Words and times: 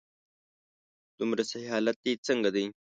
د 1.17 1.19
مور 1.29 1.39
صحي 1.51 1.67
حالت 1.73 1.97
دي 2.05 2.13
څنګه 2.27 2.49
دی؟ 2.55 2.65